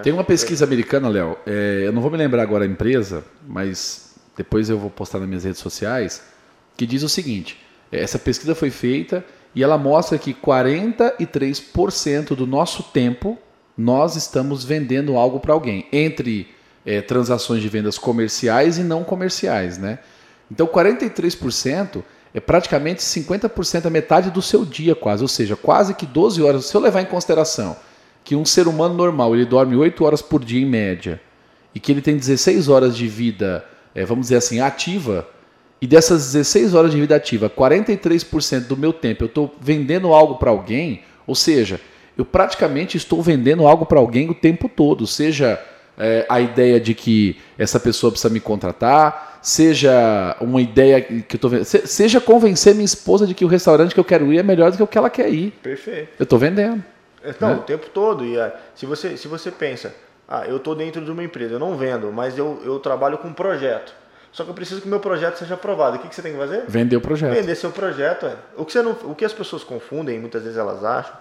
[0.03, 1.37] tem uma pesquisa americana, Léo.
[1.45, 5.27] É, eu não vou me lembrar agora a empresa, mas depois eu vou postar nas
[5.27, 6.21] minhas redes sociais,
[6.75, 7.57] que diz o seguinte:
[7.91, 9.23] é, essa pesquisa foi feita
[9.55, 13.39] e ela mostra que 43% do nosso tempo
[13.77, 16.47] nós estamos vendendo algo para alguém, entre
[16.85, 19.77] é, transações de vendas comerciais e não comerciais.
[19.77, 19.99] Né?
[20.51, 26.05] Então, 43% é praticamente 50% a metade do seu dia, quase, ou seja, quase que
[26.05, 26.65] 12 horas.
[26.65, 27.75] Se eu levar em consideração
[28.23, 31.21] que um ser humano normal ele dorme 8 horas por dia em média
[31.73, 35.27] e que ele tem 16 horas de vida, é, vamos dizer assim, ativa,
[35.81, 40.35] e dessas 16 horas de vida ativa, 43% do meu tempo eu estou vendendo algo
[40.35, 41.79] para alguém, ou seja,
[42.17, 45.61] eu praticamente estou vendendo algo para alguém o tempo todo, seja
[45.97, 51.37] é, a ideia de que essa pessoa precisa me contratar, seja uma ideia que eu
[51.37, 54.43] estou vendendo, seja convencer minha esposa de que o restaurante que eu quero ir é
[54.43, 55.51] melhor do que o que ela quer ir.
[55.61, 56.09] Perfeito.
[56.19, 56.83] Eu estou vendendo.
[57.23, 57.55] É, não, né?
[57.55, 58.23] o tempo todo.
[58.23, 58.35] E
[58.75, 59.93] se, você, se você pensa,
[60.27, 63.27] ah, eu estou dentro de uma empresa, eu não vendo, mas eu, eu trabalho com
[63.27, 63.93] um projeto.
[64.31, 65.95] Só que eu preciso que meu projeto seja aprovado.
[65.95, 66.65] O que, que você tem que fazer?
[66.67, 67.33] Vender o projeto.
[67.33, 68.25] Vender seu projeto.
[68.25, 68.35] É.
[68.57, 71.15] O, que você não, o que as pessoas confundem, muitas vezes elas acham,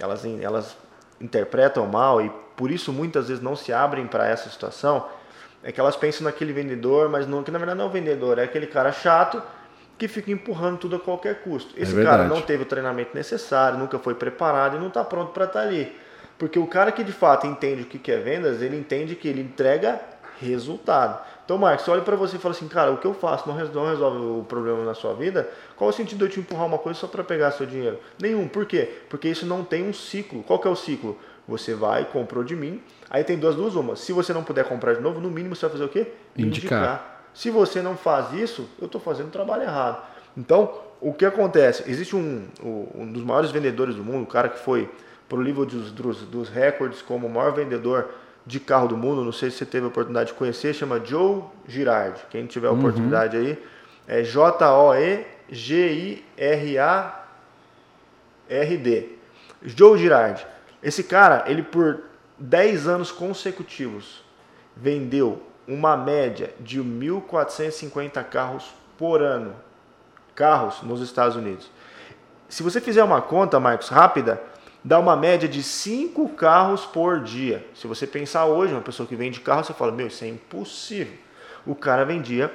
[0.00, 0.76] elas, elas
[1.20, 5.06] interpretam mal e por isso muitas vezes não se abrem para essa situação,
[5.62, 8.38] é que elas pensam naquele vendedor, mas não, que na verdade não é um vendedor,
[8.38, 9.42] é aquele cara chato
[9.98, 11.74] que fica empurrando tudo a qualquer custo.
[11.76, 15.04] É Esse é cara não teve o treinamento necessário, nunca foi preparado e não está
[15.04, 15.94] pronto para estar tá ali.
[16.38, 19.42] Porque o cara que de fato entende o que é vendas, ele entende que ele
[19.42, 20.00] entrega
[20.40, 21.22] resultado.
[21.50, 24.18] Então, Marcos, olha para você e fala assim, cara, o que eu faço não resolve
[24.18, 25.50] o problema na sua vida?
[25.74, 27.98] Qual o sentido de eu te empurrar uma coisa só para pegar seu dinheiro?
[28.22, 28.46] Nenhum.
[28.46, 28.88] Por quê?
[29.08, 30.44] Porque isso não tem um ciclo.
[30.44, 31.18] Qual que é o ciclo?
[31.48, 33.96] Você vai, comprou de mim, aí tem duas duas uma.
[33.96, 36.12] Se você não puder comprar de novo, no mínimo você vai fazer o quê?
[36.36, 36.78] Indicar.
[36.78, 37.24] Indicar.
[37.34, 40.06] Se você não faz isso, eu estou fazendo o trabalho errado.
[40.36, 41.82] Então, o que acontece?
[41.90, 42.46] Existe um,
[42.94, 44.88] um dos maiores vendedores do mundo, o cara que foi
[45.28, 48.08] para o livro dos, dos, dos recordes como o maior vendedor
[48.46, 51.42] de carro do mundo, não sei se você teve a oportunidade de conhecer, chama Joe
[51.68, 52.20] Girard.
[52.30, 52.78] Quem tiver a uhum.
[52.78, 53.62] oportunidade aí,
[54.06, 55.18] é J-O-E-G-I-R-A-R-D.
[59.62, 60.46] Joe Girard.
[60.82, 62.00] Esse cara, ele por
[62.38, 64.24] 10 anos consecutivos
[64.74, 69.54] vendeu uma média de 1.450 carros por ano.
[70.34, 71.70] Carros nos Estados Unidos.
[72.48, 74.42] Se você fizer uma conta, Marcos, rápida,
[74.84, 77.66] dá uma média de 5 carros por dia.
[77.74, 81.14] Se você pensar hoje, uma pessoa que vende carro, você fala, meu, isso é impossível.
[81.66, 82.52] O cara vendia,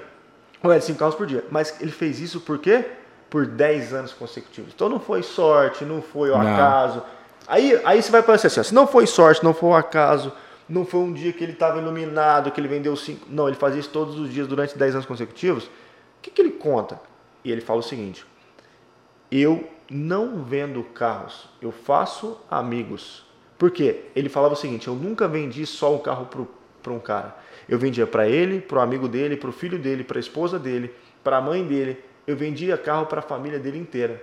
[0.64, 1.44] olha, 5 carros por dia.
[1.52, 2.86] Mas ele fez isso por quê?
[3.30, 4.74] Por 10 anos consecutivos.
[4.74, 7.04] Então não foi sorte, não foi o acaso.
[7.48, 10.34] Aí, aí você vai pensar assim, ó, se não foi sorte, não foi o acaso,
[10.68, 13.28] não foi um dia que ele estava iluminado, que ele vendeu 5.
[13.30, 15.66] Não, ele fazia isso todos os dias durante 10 anos consecutivos.
[15.66, 15.70] O
[16.24, 17.00] que, que ele conta?
[17.44, 18.26] E ele fala o seguinte:
[19.32, 23.26] eu não vendo carros, eu faço amigos.
[23.58, 24.06] Por quê?
[24.15, 26.28] Ele falava o seguinte: eu nunca vendi só um carro
[26.82, 27.36] para um cara.
[27.67, 30.60] Eu vendia para ele, para o amigo dele, para o filho dele, para a esposa
[30.60, 30.91] dele,
[31.24, 31.98] para a mãe dele.
[32.28, 34.21] Eu vendia carro para a família dele inteira.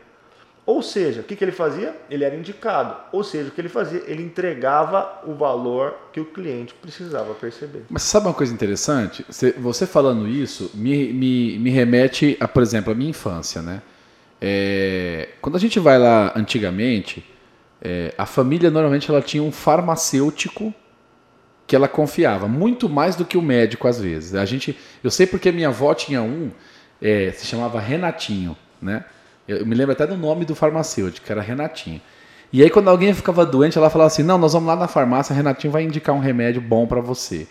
[0.65, 1.97] Ou seja, o que, que ele fazia?
[2.09, 2.97] Ele era indicado.
[3.11, 4.01] Ou seja, o que ele fazia?
[4.07, 7.83] Ele entregava o valor que o cliente precisava perceber.
[7.91, 9.27] Mas sabe uma coisa interessante?
[9.59, 13.83] Você falando isso me, me, me remete a, por exemplo, a minha infância, né?
[14.45, 17.25] É, quando a gente vai lá antigamente,
[17.81, 20.75] é, a família normalmente ela tinha um farmacêutico
[21.65, 24.35] que ela confiava, muito mais do que o médico às vezes.
[24.35, 26.51] A gente, eu sei porque minha avó tinha um,
[27.01, 29.05] é, se chamava Renatinho, né?
[29.47, 32.01] Eu me lembro até do nome do farmacêutico, era Renatinho.
[32.53, 35.35] E aí quando alguém ficava doente, ela falava assim: "Não, nós vamos lá na farmácia,
[35.35, 37.47] Renatinho vai indicar um remédio bom para você".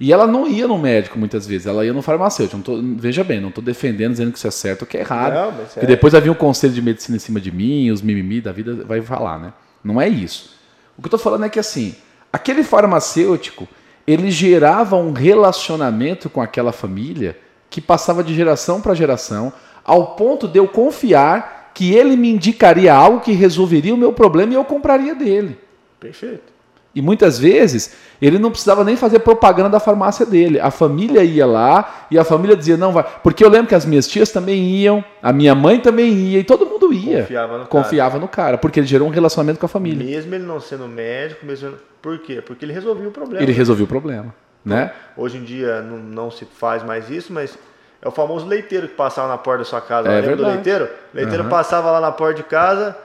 [0.00, 2.56] E ela não ia no médico muitas vezes, ela ia no farmacêutico.
[2.56, 5.00] Não tô- veja bem, não estou defendendo, dizendo que isso é certo ou que é
[5.00, 5.34] errado.
[5.34, 8.00] Não, mas é- depois vai vir um conselho de medicina em cima de mim, os
[8.00, 9.52] mimimi da vida vai falar, né?
[9.84, 10.58] Não é isso.
[10.96, 11.94] O que eu tô falando é que assim,
[12.32, 13.68] aquele farmacêutico,
[14.06, 17.36] ele gerava um relacionamento com aquela família
[17.68, 19.52] que passava de geração para geração,
[19.84, 24.52] ao ponto de eu confiar que ele me indicaria algo que resolveria o meu problema
[24.52, 25.58] e eu compraria dele.
[26.00, 26.52] Perfeito.
[26.94, 30.58] E muitas vezes ele não precisava nem fazer propaganda da farmácia dele.
[30.58, 33.04] A família ia lá e a família dizia: não vai.
[33.22, 36.44] Porque eu lembro que as minhas tias também iam, a minha mãe também ia, e
[36.44, 37.20] todo mundo ia.
[37.20, 37.68] Confiava no cara.
[37.68, 40.04] Confiava no cara, porque ele gerou um relacionamento com a família.
[40.04, 41.74] Mesmo ele não sendo médico, mesmo.
[42.02, 42.42] Por quê?
[42.44, 43.42] Porque ele resolvia o problema.
[43.42, 44.34] Ele resolveu o problema.
[44.64, 44.92] Né?
[45.16, 47.56] Hoje em dia não, não se faz mais isso, mas
[48.02, 50.08] é o famoso leiteiro que passava na porta da sua casa.
[50.08, 50.54] É Lembra do verdade.
[50.56, 50.84] leiteiro?
[50.84, 51.50] O leiteiro Aham.
[51.50, 52.96] passava lá na porta de casa,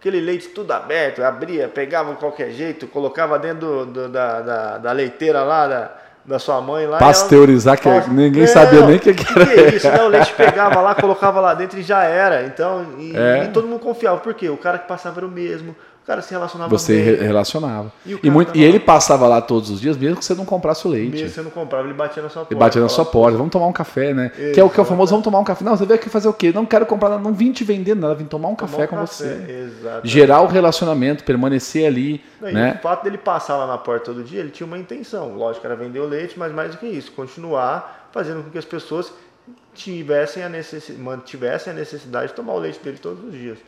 [0.00, 4.78] aquele leite tudo aberto, abria, pegava de qualquer jeito, colocava dentro do- do- da, da,
[4.78, 5.90] da leiteira lá, da,
[6.24, 6.96] da sua mãe lá.
[6.96, 9.46] e ela- Pasteurizar, que ninguém Não, sabia nem o que, que que era.
[9.46, 10.02] que é isso, né?
[10.02, 12.44] O leite pegava lá, colocava lá dentro e já era.
[12.44, 13.44] Então, e, É.
[13.44, 14.16] e todo mundo confiava.
[14.18, 14.48] Por quê?
[14.48, 17.04] O cara que passava era o mesmo, o cara se relacionava Você bem.
[17.04, 17.92] re- relacionava.
[18.04, 20.86] E E, muito, e ele passava lá todos os dias, mesmo que você não comprasse
[20.86, 21.12] o leite.
[21.12, 22.52] Mesmo você não comprava, ele batia na sua porta.
[22.54, 24.30] Ele batia na sua falava, porta, vamos tomar um café, né?
[24.30, 25.64] Que é o que é o famoso, vamos tomar um café.
[25.64, 26.50] Não, você veio aqui fazer o quê?
[26.52, 28.86] Não quero comprar nada, não vim te vender nada, vim tomar um "Tomar café um
[28.88, 29.52] com café." você.
[29.78, 30.08] Exato.
[30.08, 32.74] Gerar o relacionamento, permanecer ali, Não, e né?
[32.78, 35.34] O fato dele passar lá na porta todo dia, ele tinha uma intenção.
[35.36, 38.64] Lógico, era vender o leite, mas mais do que isso, continuar fazendo com que as
[38.64, 39.12] pessoas
[39.74, 43.58] tivessem a, necessi mantivessem a necessidade de tomar o leite dele todos os dias.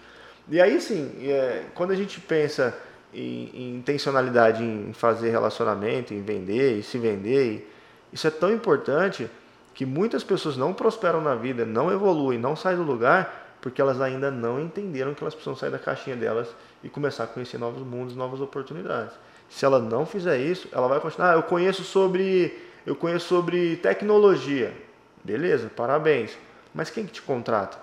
[0.48, 2.76] E aí sim, é, quando a gente pensa
[3.14, 7.70] em, em intencionalidade em fazer relacionamento, em vender e se vender,
[8.12, 9.30] isso é tão importante
[9.74, 14.00] que muitas pessoas não prosperam na vida, não evoluem, não saem do lugar, porque elas
[14.00, 16.48] ainda não entenderam que elas precisam sair da caixinha delas
[16.82, 19.14] e começar a conhecer novos mundos, novas oportunidades.
[19.48, 21.32] Se ela não fizer isso, ela vai continuar.
[21.32, 24.74] Ah, eu conheço sobre, eu conheço sobre tecnologia.
[25.22, 26.36] Beleza, parabéns.
[26.74, 27.78] Mas quem que te contrata?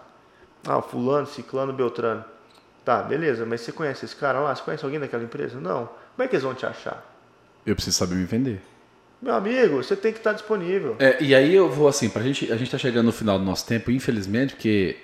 [0.67, 2.25] Ah, fulano, ciclano, beltrano.
[2.83, 4.55] Tá, beleza, mas você conhece esse cara lá?
[4.55, 5.59] Você conhece alguém daquela empresa?
[5.59, 5.87] Não.
[6.15, 7.05] Como é que eles vão te achar?
[7.65, 8.61] Eu preciso saber me vender.
[9.21, 10.95] Meu amigo, você tem que estar disponível.
[10.97, 13.43] É, e aí eu vou assim, pra gente, a gente tá chegando no final do
[13.43, 14.97] nosso tempo, infelizmente, porque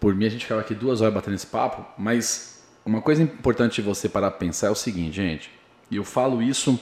[0.00, 3.76] por mim a gente ficava aqui duas horas batendo esse papo, mas uma coisa importante
[3.76, 5.50] de você parar pra pensar é o seguinte, gente,
[5.90, 6.80] e eu falo isso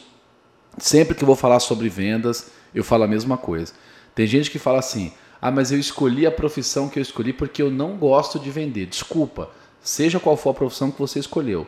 [0.79, 3.73] sempre que eu vou falar sobre vendas, eu falo a mesma coisa.
[4.15, 7.61] Tem gente que fala assim, ah, mas eu escolhi a profissão que eu escolhi porque
[7.61, 8.87] eu não gosto de vender.
[8.87, 9.51] Desculpa,
[9.89, 11.67] seja qual for a profissão que você escolheu,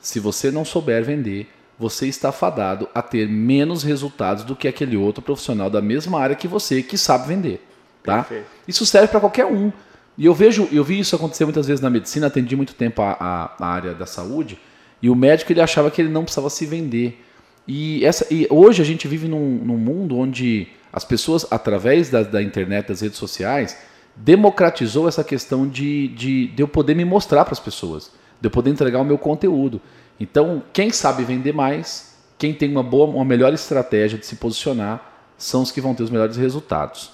[0.00, 1.48] se você não souber vender,
[1.78, 6.36] você está fadado a ter menos resultados do que aquele outro profissional da mesma área
[6.36, 7.66] que você que sabe vender,
[8.02, 8.18] tá?
[8.22, 8.46] Perfeito.
[8.66, 9.72] Isso serve para qualquer um.
[10.16, 13.16] E eu vejo, eu vi isso acontecer muitas vezes na medicina, atendi muito tempo a,
[13.20, 14.58] a- a área da saúde,
[15.02, 17.22] e o médico ele achava que ele não precisava se vender.
[17.68, 22.22] E, essa, e hoje a gente vive num, num mundo onde as pessoas, através da,
[22.22, 23.76] da internet, das redes sociais,
[24.16, 28.50] democratizou essa questão de, de, de eu poder me mostrar para as pessoas, de eu
[28.50, 29.80] poder entregar o meu conteúdo.
[30.18, 35.12] Então, quem sabe vender mais, quem tem uma boa, uma melhor estratégia de se posicionar,
[35.36, 37.12] são os que vão ter os melhores resultados.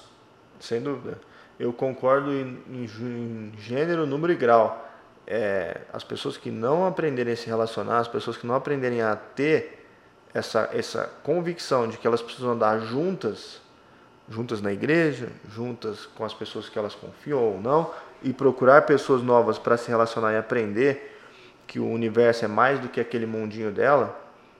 [0.59, 1.19] Sem dúvida.
[1.59, 4.89] Eu concordo em, em gênero, número e grau.
[5.27, 9.15] É, as pessoas que não aprenderem a se relacionar, as pessoas que não aprenderem a
[9.15, 9.85] ter
[10.33, 13.61] essa, essa convicção de que elas precisam andar juntas,
[14.29, 19.21] juntas na igreja, juntas com as pessoas que elas confiam ou não, e procurar pessoas
[19.21, 21.19] novas para se relacionar e aprender
[21.67, 24.17] que o universo é mais do que aquele mundinho dela,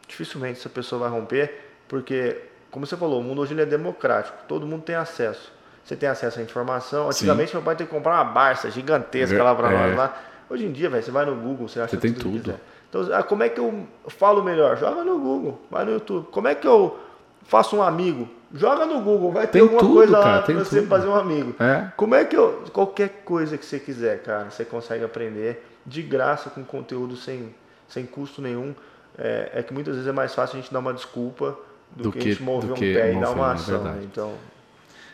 [0.07, 1.53] dificilmente essa pessoa vai romper,
[1.87, 2.37] porque,
[2.71, 5.51] como você falou, o mundo hoje é democrático, todo mundo tem acesso.
[5.83, 7.09] Você tem acesso à informação.
[7.09, 9.77] Antigamente meu pai tinha que comprar uma Barça gigantesca lá para É.
[9.77, 10.17] nós lá.
[10.49, 12.55] Hoje em dia, velho, você vai no Google, você acha Você tem tudo.
[12.89, 14.77] Então, ah, como é que eu falo melhor?
[14.77, 16.27] Joga no Google, vai no YouTube.
[16.31, 16.97] Como é que eu
[17.43, 18.27] faço um amigo?
[18.53, 20.87] Joga no Google, vai ter Tem alguma tudo, coisa lá cara, pra tem você tudo.
[20.89, 21.55] fazer um amigo.
[21.59, 21.87] É.
[21.97, 22.63] Como é que eu.
[22.71, 27.53] Qualquer coisa que você quiser, cara, você consegue aprender de graça, com conteúdo sem,
[27.87, 28.75] sem custo nenhum.
[29.17, 31.57] É, é que muitas vezes é mais fácil a gente dar uma desculpa
[31.95, 33.83] do, Do que, que- a gente mover um pé e mover, dar uma é ação.
[33.83, 33.99] né?
[34.03, 34.33] Então,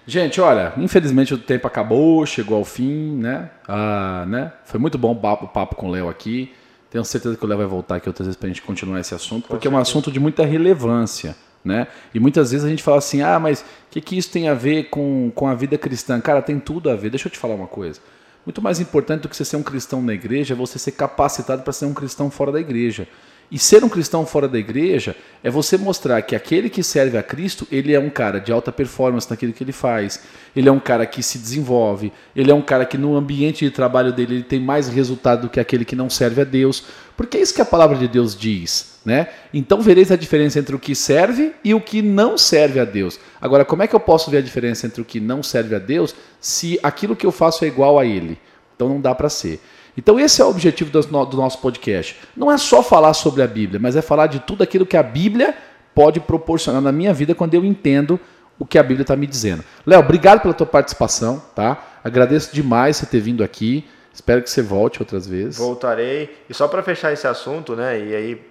[0.08, 3.52] Gente, olha, infelizmente o tempo acabou, chegou ao fim, né?
[3.68, 4.52] Ah, né?
[4.66, 6.52] Foi muito bom o papo, o papo com o Léo aqui.
[6.90, 9.14] Tenho certeza que o Léo vai voltar aqui outras vezes para a gente continuar esse
[9.14, 11.88] assunto, porque é um assunto de muita relevância, né?
[12.14, 14.54] E muitas vezes a gente fala assim, ah, mas o que, que isso tem a
[14.54, 16.20] ver com, com a vida cristã?
[16.20, 17.10] Cara, tem tudo a ver.
[17.10, 18.00] Deixa eu te falar uma coisa.
[18.46, 21.62] Muito mais importante do que você ser um cristão na igreja é você ser capacitado
[21.62, 23.08] para ser um cristão fora da igreja.
[23.52, 27.24] E ser um cristão fora da igreja é você mostrar que aquele que serve a
[27.24, 30.22] Cristo, ele é um cara de alta performance naquilo que ele faz.
[30.56, 32.14] Ele é um cara que se desenvolve.
[32.36, 35.50] Ele é um cara que no ambiente de trabalho dele ele tem mais resultado do
[35.50, 36.84] que aquele que não serve a Deus.
[37.18, 39.30] Porque é isso que a palavra de Deus diz, né?
[39.52, 43.20] Então vereis a diferença entre o que serve e o que não serve a Deus.
[43.42, 45.80] Agora, como é que eu posso ver a diferença entre o que não serve a
[45.80, 48.38] Deus se aquilo que eu faço é igual a ele?
[48.76, 49.60] Então não dá para ser.
[49.98, 52.18] Então esse é o objetivo do nosso podcast.
[52.36, 55.04] Não é só falar sobre a Bíblia, mas é falar de tudo aquilo que a
[55.04, 55.56] Bíblia
[55.94, 58.20] pode proporcionar na minha vida quando eu entendo
[58.58, 59.64] o que a Bíblia está me dizendo.
[59.86, 61.82] Léo, obrigado pela tua participação, tá?
[62.04, 63.86] Agradeço demais você ter vindo aqui.
[64.14, 65.58] Espero que você volte outras vezes.
[65.58, 66.38] Voltarei.
[66.50, 68.00] E só para fechar esse assunto, né?
[68.00, 68.50] E aí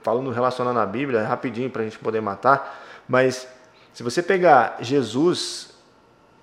[0.00, 2.84] falando relacionando a Bíblia, rapidinho para a gente poder matar.
[3.08, 3.48] Mas
[3.92, 5.70] se você pegar Jesus,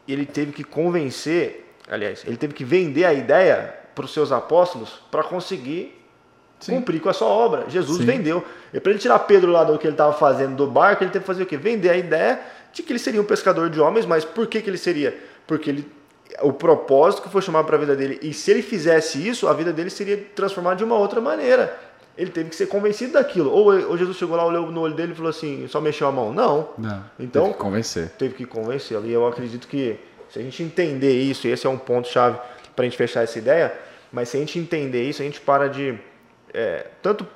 [0.07, 4.99] ele teve que convencer, aliás, ele teve que vender a ideia para os seus apóstolos
[5.09, 5.99] para conseguir
[6.59, 6.75] Sim.
[6.75, 7.65] cumprir com a sua obra.
[7.69, 8.05] Jesus Sim.
[8.05, 8.43] vendeu.
[8.73, 11.23] E para ele tirar Pedro lá do que ele estava fazendo do barco, ele teve
[11.23, 11.57] que fazer o quê?
[11.57, 12.39] Vender a ideia
[12.73, 15.17] de que ele seria um pescador de homens, mas por que, que ele seria?
[15.47, 15.89] Porque ele
[16.41, 19.53] o propósito que foi chamado para a vida dele, e se ele fizesse isso, a
[19.53, 21.79] vida dele seria transformada de uma outra maneira.
[22.17, 23.51] Ele teve que ser convencido daquilo.
[23.51, 26.11] Ou, ou Jesus chegou lá, olhou no olho dele e falou assim, só mexeu a
[26.11, 26.31] mão.
[26.33, 26.69] Não.
[26.77, 27.03] Não.
[27.19, 28.09] Então, teve que convencer.
[28.17, 29.05] Teve que convencê-lo.
[29.05, 32.37] E eu acredito que se a gente entender isso, e esse é um ponto-chave
[32.75, 33.73] para a gente fechar essa ideia,
[34.11, 35.97] mas se a gente entender isso, a gente para de.
[36.53, 37.27] É, tanto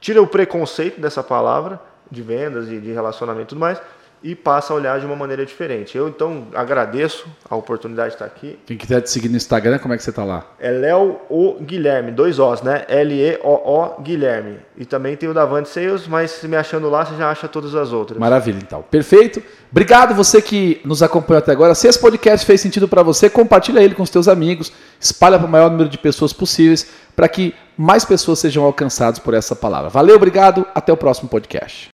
[0.00, 3.80] tira o preconceito dessa palavra de vendas e de relacionamento e tudo mais,
[4.22, 5.96] e passa a olhar de uma maneira diferente.
[5.96, 8.58] Eu então agradeço a oportunidade de estar aqui.
[8.66, 10.46] Quem quiser te seguir no Instagram, como é que você está lá?
[10.58, 12.84] É Léo O Guilherme, dois Os, né?
[12.88, 14.58] L-E-O-O Guilherme.
[14.76, 17.74] E também tem o Davante Sales, mas se me achando lá, você já acha todas
[17.74, 18.18] as outras.
[18.18, 18.82] Maravilha, então.
[18.82, 19.42] Perfeito.
[19.70, 21.74] Obrigado você que nos acompanhou até agora.
[21.74, 25.46] Se esse podcast fez sentido para você, compartilha ele com os teus amigos, espalha para
[25.46, 29.90] o maior número de pessoas possíveis, para que mais pessoas sejam alcançadas por essa palavra.
[29.90, 30.66] Valeu, obrigado.
[30.74, 31.88] Até o próximo podcast.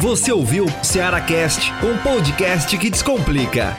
[0.00, 3.76] Você ouviu Ceará Cast, um podcast que descomplica.